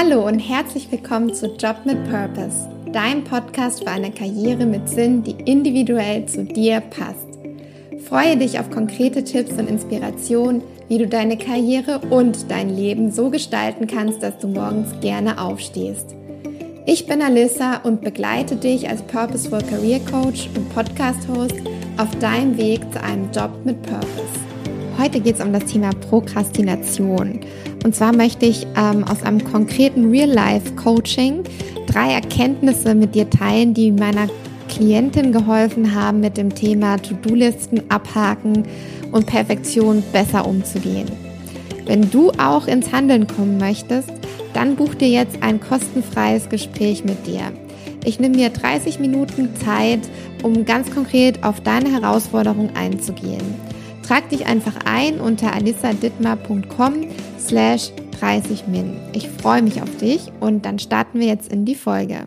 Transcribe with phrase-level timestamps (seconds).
[0.00, 5.24] Hallo und herzlich willkommen zu Job mit Purpose, dein Podcast für eine Karriere mit Sinn,
[5.24, 7.26] die individuell zu dir passt.
[8.08, 13.28] Freue dich auf konkrete Tipps und Inspirationen, wie du deine Karriere und dein Leben so
[13.28, 16.14] gestalten kannst, dass du morgens gerne aufstehst.
[16.86, 21.56] Ich bin Alissa und begleite dich als Purposeful Career Coach und Podcast-Host
[21.96, 24.57] auf deinem Weg zu einem Job mit Purpose.
[24.98, 27.38] Heute geht es um das Thema Prokrastination.
[27.84, 31.44] Und zwar möchte ich ähm, aus einem konkreten Real-Life-Coaching
[31.86, 34.26] drei Erkenntnisse mit dir teilen, die meiner
[34.68, 38.64] Klientin geholfen haben, mit dem Thema To-Do-Listen abhaken
[39.12, 41.08] und Perfektion besser umzugehen.
[41.86, 44.10] Wenn du auch ins Handeln kommen möchtest,
[44.52, 47.52] dann buch dir jetzt ein kostenfreies Gespräch mit dir.
[48.04, 50.00] Ich nehme mir 30 Minuten Zeit,
[50.42, 53.67] um ganz konkret auf deine Herausforderung einzugehen.
[54.08, 57.08] Trag dich einfach ein unter alissadittmar.com
[57.38, 58.94] slash 30min.
[59.12, 62.26] Ich freue mich auf dich und dann starten wir jetzt in die Folge.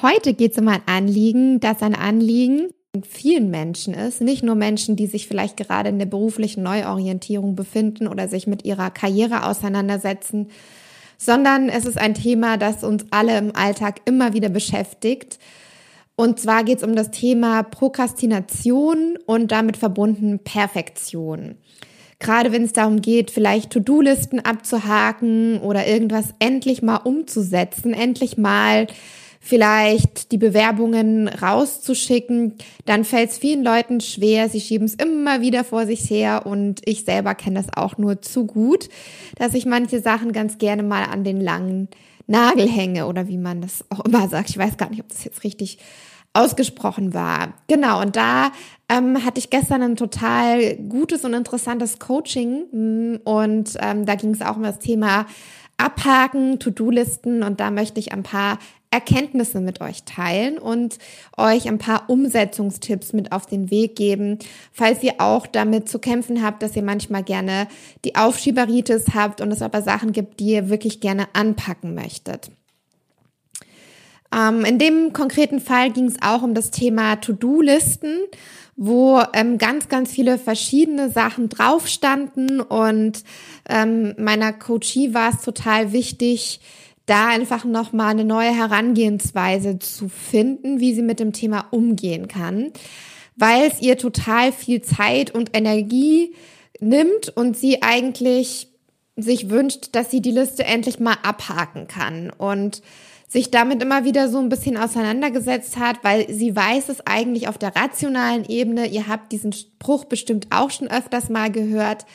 [0.00, 2.68] Heute geht es um ein Anliegen, das ein Anliegen
[3.02, 8.06] vielen Menschen ist, nicht nur Menschen, die sich vielleicht gerade in der beruflichen Neuorientierung befinden
[8.06, 10.50] oder sich mit ihrer Karriere auseinandersetzen,
[11.18, 15.40] sondern es ist ein Thema, das uns alle im Alltag immer wieder beschäftigt
[16.16, 21.56] und zwar geht es um das Thema Prokrastination und damit verbunden Perfektion.
[22.18, 28.86] Gerade wenn es darum geht, vielleicht To-Do-Listen abzuhaken oder irgendwas endlich mal umzusetzen, endlich mal
[29.40, 32.54] vielleicht die Bewerbungen rauszuschicken,
[32.84, 34.48] dann fällt es vielen Leuten schwer.
[34.48, 38.22] Sie schieben es immer wieder vor sich her und ich selber kenne das auch nur
[38.22, 38.88] zu gut,
[39.34, 41.88] dass ich manche Sachen ganz gerne mal an den langen
[42.32, 44.50] Nagel hänge oder wie man das auch immer sagt.
[44.50, 45.78] Ich weiß gar nicht, ob das jetzt richtig
[46.32, 47.52] ausgesprochen war.
[47.68, 48.52] Genau, und da
[48.88, 54.30] ähm, hatte ich gestern ein total gutes und interessantes Coaching mm, und ähm, da ging
[54.30, 55.26] es auch um das Thema
[55.76, 58.58] Abhaken, To-Do-Listen und da möchte ich ein paar
[58.92, 60.98] Erkenntnisse mit euch teilen und
[61.36, 64.38] euch ein paar Umsetzungstipps mit auf den Weg geben,
[64.72, 67.68] falls ihr auch damit zu kämpfen habt, dass ihr manchmal gerne
[68.04, 72.50] die Aufschieberitis habt und es aber Sachen gibt, die ihr wirklich gerne anpacken möchtet.
[74.34, 78.18] Ähm, in dem konkreten Fall ging es auch um das Thema To-Do-Listen,
[78.76, 83.22] wo ähm, ganz, ganz viele verschiedene Sachen drauf standen und
[83.68, 86.60] ähm, meiner Coachie war es total wichtig,
[87.12, 92.72] da einfach nochmal eine neue Herangehensweise zu finden, wie sie mit dem Thema umgehen kann,
[93.36, 96.34] weil es ihr total viel Zeit und Energie
[96.80, 98.68] nimmt und sie eigentlich
[99.14, 102.80] sich wünscht, dass sie die Liste endlich mal abhaken kann und
[103.28, 107.58] sich damit immer wieder so ein bisschen auseinandergesetzt hat, weil sie weiß es eigentlich auf
[107.58, 108.86] der rationalen Ebene.
[108.86, 112.06] Ihr habt diesen Spruch bestimmt auch schon öfters mal gehört.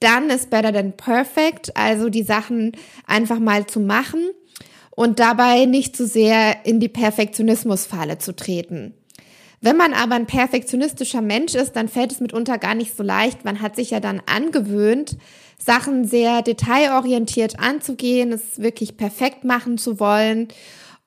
[0.00, 2.72] Dann ist better than perfect, also die Sachen
[3.06, 4.30] einfach mal zu machen
[4.90, 8.94] und dabei nicht zu sehr in die Perfektionismusfalle zu treten.
[9.62, 13.44] Wenn man aber ein perfektionistischer Mensch ist, dann fällt es mitunter gar nicht so leicht.
[13.44, 15.18] Man hat sich ja dann angewöhnt,
[15.58, 20.48] Sachen sehr detailorientiert anzugehen, es wirklich perfekt machen zu wollen.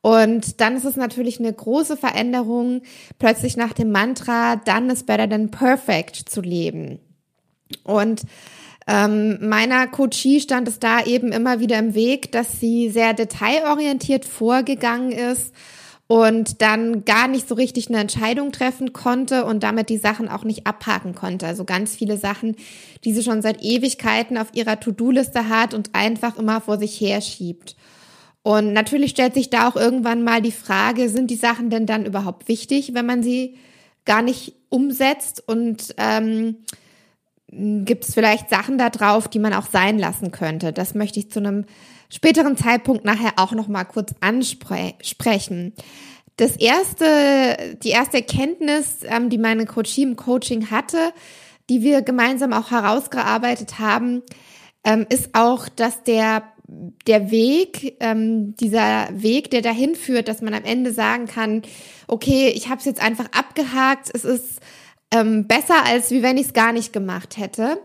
[0.02, 2.82] Und dann ist es natürlich eine große Veränderung,
[3.18, 7.00] plötzlich nach dem Mantra, done is better than perfect zu leben.
[7.82, 8.22] Und
[8.86, 14.24] ähm, meiner Coachie stand es da eben immer wieder im Weg, dass sie sehr detailorientiert
[14.24, 15.54] vorgegangen ist
[16.06, 20.44] und dann gar nicht so richtig eine Entscheidung treffen konnte und damit die Sachen auch
[20.44, 21.46] nicht abhaken konnte.
[21.46, 22.56] Also ganz viele Sachen,
[23.04, 27.22] die sie schon seit Ewigkeiten auf ihrer To-Do-Liste hat und einfach immer vor sich her
[27.22, 27.76] schiebt.
[28.42, 32.04] Und natürlich stellt sich da auch irgendwann mal die Frage, sind die Sachen denn dann
[32.04, 33.56] überhaupt wichtig, wenn man sie
[34.04, 36.58] gar nicht umsetzt und ähm,
[37.56, 40.72] gibt es vielleicht Sachen da drauf, die man auch sein lassen könnte.
[40.72, 41.64] Das möchte ich zu einem
[42.08, 45.72] späteren Zeitpunkt nachher auch noch mal kurz ansprechen.
[46.36, 51.12] Das erste, die erste Erkenntnis, ähm, die meine Coachie im Coaching hatte,
[51.70, 54.22] die wir gemeinsam auch herausgearbeitet haben,
[54.84, 56.42] ähm, ist auch, dass der
[57.06, 61.62] der Weg, ähm, dieser Weg, der dahin führt, dass man am Ende sagen kann,
[62.08, 64.60] okay, ich habe es jetzt einfach abgehakt, es ist
[65.14, 67.78] ähm, besser, als wie wenn ich es gar nicht gemacht hätte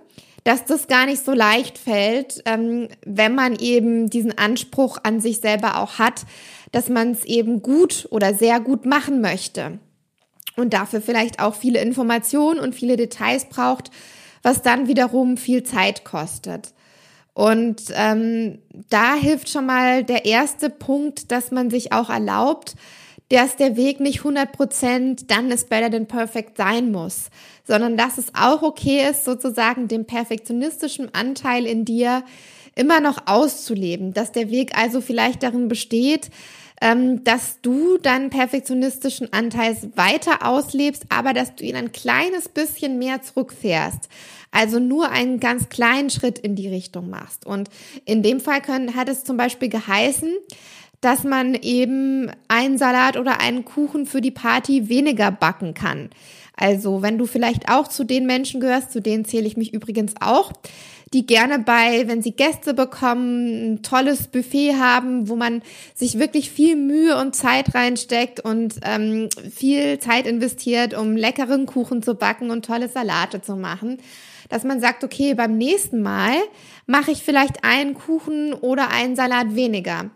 [0.44, 5.42] dass das gar nicht so leicht fällt, ähm, wenn man eben diesen Anspruch an sich
[5.42, 6.26] selber auch hat,
[6.72, 9.80] dass man es eben gut oder sehr gut machen möchte.
[10.56, 13.92] Und dafür vielleicht auch viele Informationen und viele Details braucht,
[14.42, 16.74] was dann wiederum viel Zeit kostet.
[17.34, 18.60] Und ähm,
[18.90, 22.76] da hilft schon mal der erste Punkt, dass man sich auch erlaubt,
[23.30, 27.30] dass der Weg nicht 100% dann ist better than perfect sein muss,
[27.68, 32.24] sondern dass es auch okay ist, sozusagen dem perfektionistischen Anteil in dir
[32.76, 36.30] immer noch auszuleben, dass der Weg also vielleicht darin besteht,
[36.82, 42.98] ähm, dass du deinen perfektionistischen Anteil weiter auslebst, aber dass du ihn ein kleines bisschen
[42.98, 44.08] mehr zurückfährst.
[44.52, 47.46] Also nur einen ganz kleinen Schritt in die Richtung machst.
[47.46, 47.70] Und
[48.06, 50.34] in dem Fall können, hat es zum Beispiel geheißen,
[51.02, 56.10] dass man eben einen Salat oder einen Kuchen für die Party weniger backen kann.
[56.56, 60.14] Also wenn du vielleicht auch zu den Menschen gehörst, zu denen zähle ich mich übrigens
[60.20, 60.52] auch,
[61.14, 65.62] die gerne bei, wenn sie Gäste bekommen, ein tolles Buffet haben, wo man
[65.96, 72.04] sich wirklich viel Mühe und Zeit reinsteckt und ähm, viel Zeit investiert, um leckeren Kuchen
[72.04, 73.98] zu backen und tolle Salate zu machen,
[74.50, 76.36] dass man sagt, okay, beim nächsten Mal
[76.86, 80.12] mache ich vielleicht einen Kuchen oder einen Salat weniger.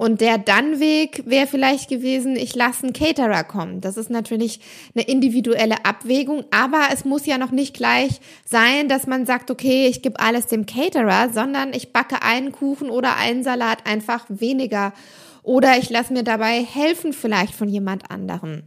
[0.00, 3.82] Und der Dann-Weg wäre vielleicht gewesen, ich lasse einen Caterer kommen.
[3.82, 4.60] Das ist natürlich
[4.94, 9.88] eine individuelle Abwägung, aber es muss ja noch nicht gleich sein, dass man sagt, okay,
[9.88, 14.94] ich gebe alles dem Caterer, sondern ich backe einen Kuchen oder einen Salat einfach weniger.
[15.42, 18.62] Oder ich lasse mir dabei helfen vielleicht von jemand anderem.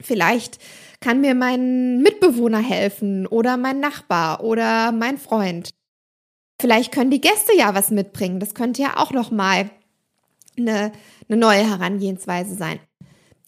[0.00, 0.58] Vielleicht
[1.00, 5.70] kann mir mein Mitbewohner helfen oder mein Nachbar oder mein Freund.
[6.60, 8.38] Vielleicht können die Gäste ja was mitbringen.
[8.38, 9.68] Das könnte ja auch noch mal
[10.56, 10.92] eine,
[11.28, 12.80] eine neue Herangehensweise sein.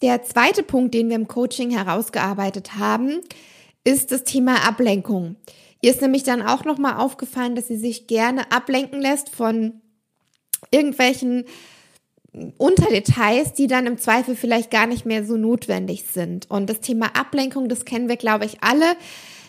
[0.02, 3.20] Der zweite Punkt, den wir im Coaching herausgearbeitet haben,
[3.84, 5.36] ist das Thema Ablenkung.
[5.80, 9.80] Ihr ist nämlich dann auch nochmal aufgefallen, dass sie sich gerne ablenken lässt von
[10.70, 11.44] irgendwelchen
[12.58, 16.50] Unterdetails, die dann im Zweifel vielleicht gar nicht mehr so notwendig sind.
[16.50, 18.96] Und das Thema Ablenkung, das kennen wir, glaube ich, alle.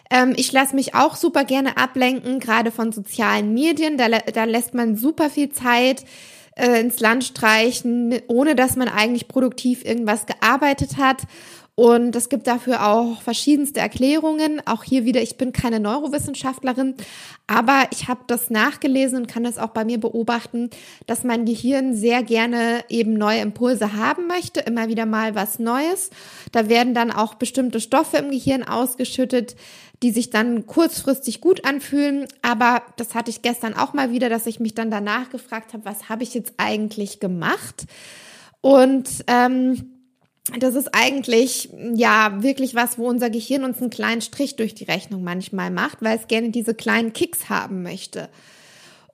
[0.09, 3.97] Ähm, ich lasse mich auch super gerne ablenken, gerade von sozialen Medien.
[3.97, 6.05] Da, da lässt man super viel Zeit
[6.57, 11.23] äh, ins Land streichen, ohne dass man eigentlich produktiv irgendwas gearbeitet hat.
[11.79, 14.63] Und es gibt dafür auch verschiedenste Erklärungen.
[14.65, 16.95] Auch hier wieder, ich bin keine Neurowissenschaftlerin,
[17.45, 20.71] aber ich habe das nachgelesen und kann das auch bei mir beobachten,
[21.05, 26.09] dass mein Gehirn sehr gerne eben neue Impulse haben möchte, immer wieder mal was Neues.
[26.51, 29.55] Da werden dann auch bestimmte Stoffe im Gehirn ausgeschüttet,
[30.01, 32.25] die sich dann kurzfristig gut anfühlen.
[32.41, 35.85] Aber das hatte ich gestern auch mal wieder, dass ich mich dann danach gefragt habe,
[35.85, 37.85] was habe ich jetzt eigentlich gemacht?
[38.61, 39.96] Und ähm,
[40.59, 44.85] das ist eigentlich ja wirklich was, wo unser Gehirn uns einen kleinen Strich durch die
[44.85, 48.29] Rechnung manchmal macht, weil es gerne diese kleinen Kicks haben möchte.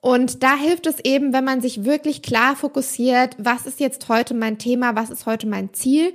[0.00, 4.34] Und da hilft es eben, wenn man sich wirklich klar fokussiert, was ist jetzt heute
[4.34, 6.12] mein Thema, was ist heute mein Ziel,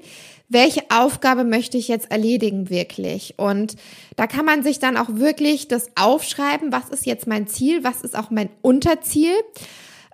[0.47, 3.33] welche Aufgabe möchte ich jetzt erledigen wirklich?
[3.37, 3.75] Und
[4.15, 8.01] da kann man sich dann auch wirklich das aufschreiben, was ist jetzt mein Ziel, was
[8.01, 9.33] ist auch mein Unterziel.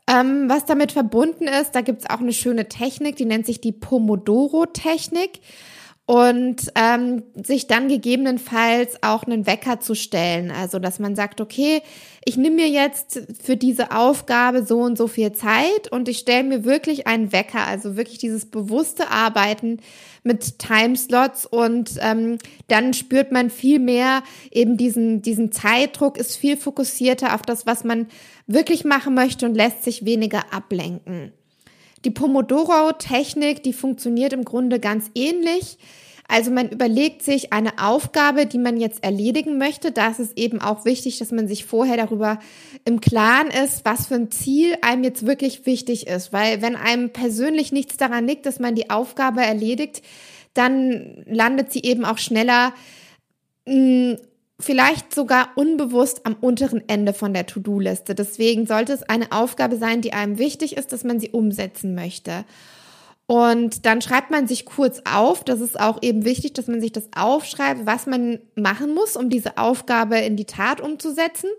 [0.08, 3.72] Ähm, was damit verbunden ist, da gibt's auch eine schöne Technik, die nennt sich die
[3.72, 5.40] Pomodoro-Technik
[6.08, 10.52] und ähm, sich dann gegebenenfalls auch einen Wecker zu stellen.
[10.52, 11.82] Also, dass man sagt, okay,
[12.24, 16.44] ich nehme mir jetzt für diese Aufgabe so und so viel Zeit und ich stelle
[16.44, 19.80] mir wirklich einen Wecker, also wirklich dieses bewusste Arbeiten
[20.24, 22.38] mit Timeslots und ähm,
[22.68, 24.22] dann spürt man viel mehr
[24.52, 28.08] eben diesen, diesen Zeitdruck, ist viel fokussierter auf das, was man
[28.46, 31.32] wirklich machen möchte und lässt sich weniger ablenken.
[32.06, 35.78] Die Pomodoro-Technik, die funktioniert im Grunde ganz ähnlich.
[36.28, 39.92] Also man überlegt sich eine Aufgabe, die man jetzt erledigen möchte.
[39.92, 42.40] Da ist es eben auch wichtig, dass man sich vorher darüber
[42.84, 46.34] im Klaren ist, was für ein Ziel einem jetzt wirklich wichtig ist.
[46.34, 50.02] Weil wenn einem persönlich nichts daran liegt, dass man die Aufgabe erledigt,
[50.54, 52.74] dann landet sie eben auch schneller
[53.68, 54.18] mh,
[54.60, 58.16] vielleicht sogar unbewusst am unteren Ende von der To-Do-Liste.
[58.16, 62.46] Deswegen sollte es eine Aufgabe sein, die einem wichtig ist, dass man sie umsetzen möchte.
[63.28, 66.92] Und dann schreibt man sich kurz auf, das ist auch eben wichtig, dass man sich
[66.92, 71.50] das aufschreibt, was man machen muss, um diese Aufgabe in die Tat umzusetzen.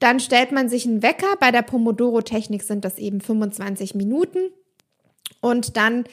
[0.00, 1.36] Dann stellt man sich einen Wecker.
[1.38, 4.40] Bei der Pomodoro-Technik sind das eben 25 Minuten.
[5.40, 6.04] Und dann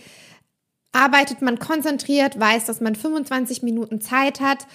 [0.91, 4.67] arbeitet man konzentriert, weiß, dass man 25 Minuten Zeit hat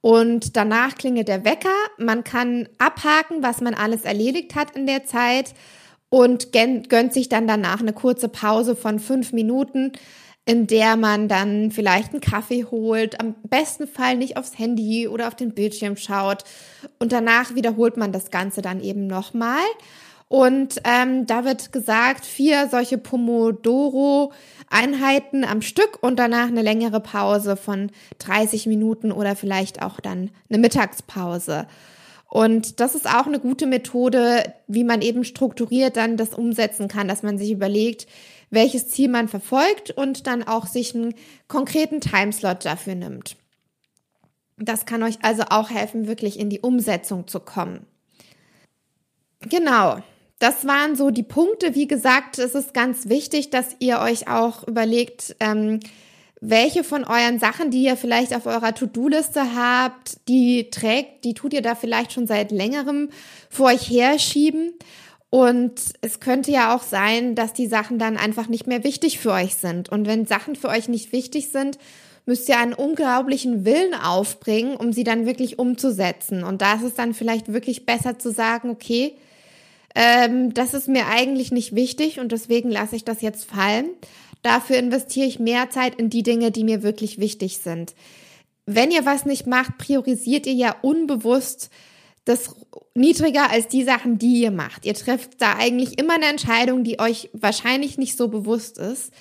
[0.00, 1.74] und danach klingelt der Wecker.
[1.98, 5.54] Man kann abhaken, was man alles erledigt hat in der Zeit
[6.08, 9.92] und gönnt sich dann danach eine kurze Pause von fünf Minuten,
[10.44, 15.28] in der man dann vielleicht einen Kaffee holt, am besten Fall nicht aufs Handy oder
[15.28, 16.44] auf den Bildschirm schaut.
[16.98, 19.62] Und danach wiederholt man das Ganze dann eben nochmal.
[20.30, 27.56] Und ähm, da wird gesagt, vier solche Pomodoro-Einheiten am Stück und danach eine längere Pause
[27.56, 31.66] von 30 Minuten oder vielleicht auch dann eine Mittagspause.
[32.28, 37.08] Und das ist auch eine gute Methode, wie man eben strukturiert dann das umsetzen kann,
[37.08, 38.06] dass man sich überlegt,
[38.50, 41.14] welches Ziel man verfolgt und dann auch sich einen
[41.48, 43.36] konkreten Timeslot dafür nimmt.
[44.58, 47.84] Das kann euch also auch helfen, wirklich in die Umsetzung zu kommen.
[49.40, 50.00] Genau.
[50.40, 51.74] Das waren so die Punkte.
[51.74, 55.80] Wie gesagt, es ist ganz wichtig, dass ihr euch auch überlegt, ähm,
[56.40, 61.52] welche von euren Sachen, die ihr vielleicht auf eurer To-Do-Liste habt, die trägt, die tut
[61.52, 63.10] ihr da vielleicht schon seit längerem
[63.50, 64.72] vor euch herschieben.
[65.28, 69.32] Und es könnte ja auch sein, dass die Sachen dann einfach nicht mehr wichtig für
[69.32, 69.90] euch sind.
[69.90, 71.78] Und wenn Sachen für euch nicht wichtig sind,
[72.24, 76.44] müsst ihr einen unglaublichen Willen aufbringen, um sie dann wirklich umzusetzen.
[76.44, 79.14] Und da ist es dann vielleicht wirklich besser zu sagen, okay,
[79.94, 83.90] ähm, das ist mir eigentlich nicht wichtig und deswegen lasse ich das jetzt fallen.
[84.42, 87.94] Dafür investiere ich mehr Zeit in die Dinge, die mir wirklich wichtig sind.
[88.66, 91.70] Wenn ihr was nicht macht, priorisiert ihr ja unbewusst
[92.24, 92.54] das
[92.94, 94.86] niedriger als die Sachen, die ihr macht.
[94.86, 99.12] Ihr trefft da eigentlich immer eine Entscheidung, die euch wahrscheinlich nicht so bewusst ist.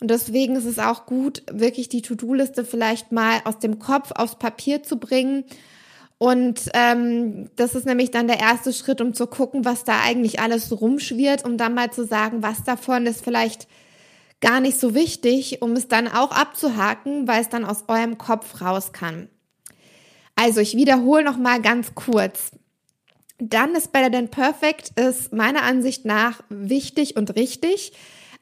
[0.00, 4.36] Und deswegen ist es auch gut, wirklich die To-Do-Liste vielleicht mal aus dem Kopf aufs
[4.36, 5.44] Papier zu bringen
[6.22, 10.38] und ähm, das ist nämlich dann der erste Schritt, um zu gucken, was da eigentlich
[10.38, 13.66] alles rumschwirrt, um dann mal zu sagen, was davon ist vielleicht
[14.40, 18.60] gar nicht so wichtig, um es dann auch abzuhaken, weil es dann aus eurem Kopf
[18.60, 19.30] raus kann.
[20.36, 22.52] Also ich wiederhole noch mal ganz kurz.
[23.40, 27.94] Dann ist Better Than Perfect ist meiner Ansicht nach wichtig und richtig.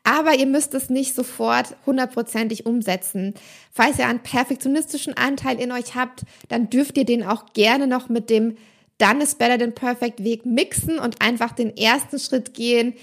[0.02, 3.34] Aber ihr müsst es nicht sofort hundertprozentig umsetzen.
[3.70, 8.08] Falls ihr einen perfektionistischen Anteil in euch habt, dann dürft ihr den auch gerne noch
[8.08, 8.56] mit dem
[8.98, 12.94] Done is better than perfect Weg mixen und einfach den ersten Schritt gehen,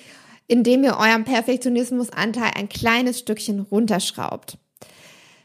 [0.48, 4.58] indem ihr eurem Perfektionismusanteil ein kleines Stückchen runterschraubt.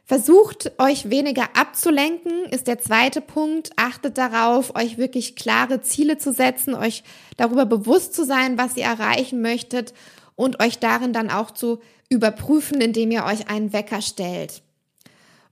[0.04, 3.70] Versucht euch weniger abzulenken, ist der zweite Punkt.
[3.76, 7.02] Achtet darauf, euch wirklich klare Ziele zu setzen, euch
[7.38, 9.94] darüber bewusst zu sein, was ihr erreichen möchtet
[10.34, 14.62] und euch darin dann auch zu überprüfen, indem ihr euch einen Wecker stellt.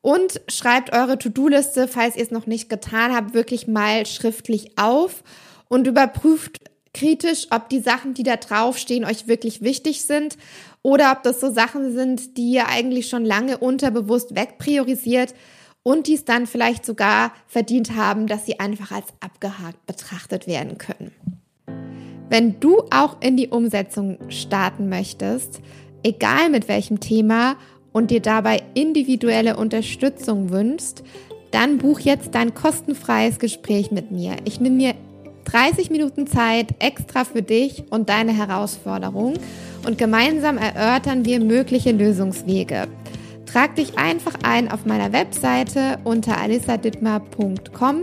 [0.03, 5.23] Und schreibt eure To-Do-Liste, falls ihr es noch nicht getan habt, wirklich mal schriftlich auf
[5.69, 6.59] und überprüft
[6.95, 10.37] kritisch, ob die Sachen, die da draufstehen, euch wirklich wichtig sind
[10.83, 15.35] oder ob das so Sachen sind, die ihr eigentlich schon lange unterbewusst wegpriorisiert
[15.83, 20.79] und die es dann vielleicht sogar verdient haben, dass sie einfach als abgehakt betrachtet werden
[20.79, 21.13] können.
[22.31, 25.61] Wenn du auch in die Umsetzung starten möchtest,
[26.05, 27.57] egal mit welchem Thema
[27.91, 31.03] und dir dabei individuelle Unterstützung wünschst,
[31.51, 34.37] dann buch jetzt dein kostenfreies Gespräch mit mir.
[34.45, 34.95] Ich nehme mir
[35.47, 39.35] 30 Minuten Zeit extra für dich und deine Herausforderung
[39.85, 42.87] und gemeinsam erörtern wir mögliche Lösungswege.
[43.47, 48.03] Trag dich einfach ein auf meiner Webseite unter alisadittmar.com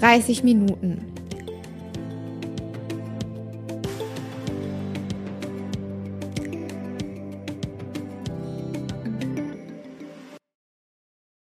[0.00, 1.15] 30 Minuten.